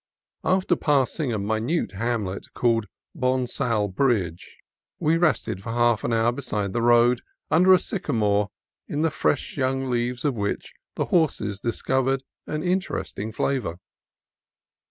After 0.43 0.75
passing 0.75 1.31
a 1.31 1.37
minute 1.37 1.91
hamlet 1.91 2.47
called 2.55 2.87
Bonsall 3.13 3.87
Bridge, 3.89 4.57
we 4.97 5.15
rested 5.15 5.61
for 5.61 5.71
half 5.73 6.03
an 6.03 6.11
hour 6.11 6.31
beside 6.31 6.73
the 6.73 6.81
road, 6.81 7.21
under 7.51 7.71
a 7.71 7.77
sycamore 7.77 8.49
in 8.87 9.03
the 9.03 9.11
fresh 9.11 9.57
young 9.57 9.91
leaves 9.91 10.25
of 10.25 10.33
which 10.33 10.73
the 10.95 11.05
horses 11.05 11.59
discovered 11.59 12.23
an 12.47 12.63
interesting 12.63 13.31
flavor. 13.31 13.77